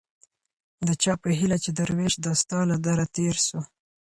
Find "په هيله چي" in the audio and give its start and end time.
1.23-1.69